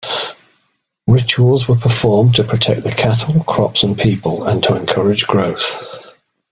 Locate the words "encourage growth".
4.75-6.15